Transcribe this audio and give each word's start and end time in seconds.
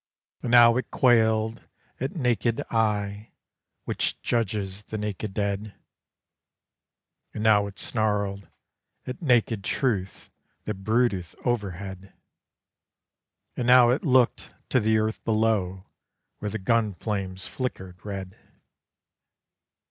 And 0.41 0.49
now 0.49 0.77
It 0.77 0.89
quailed 0.89 1.61
at 1.99 2.13
Nakéd 2.13 2.63
Eye 2.71 3.33
which 3.85 4.19
judges 4.19 4.81
the 4.81 4.97
naked 4.97 5.31
dead; 5.31 5.75
And 7.35 7.43
now 7.43 7.67
It 7.67 7.77
snarled 7.77 8.47
at 9.05 9.19
Nakéd 9.19 9.61
Truth 9.61 10.31
that 10.63 10.83
broodeth 10.83 11.35
overhead; 11.45 12.13
And 13.55 13.67
now 13.67 13.91
It 13.91 14.03
looked 14.03 14.51
to 14.69 14.79
the 14.79 14.97
earth 14.97 15.23
below 15.23 15.85
where 16.39 16.49
the 16.49 16.57
gun 16.57 16.95
flames 16.95 17.45
flickered 17.45 18.03
red. 18.03 18.35